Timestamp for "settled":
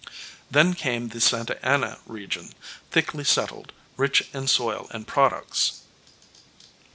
3.23-3.71